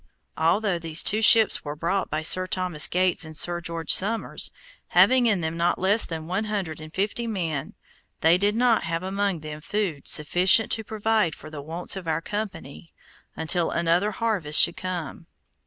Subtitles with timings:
[0.39, 4.51] Although these two ships were brought by Sir Thomas Gates and Sir George Somers,
[4.87, 7.75] having in them not less than one hundred and fifty men,
[8.21, 12.19] they did not have among them food sufficient to provide for the wants of our
[12.19, 12.91] company
[13.35, 15.27] until another harvest should come.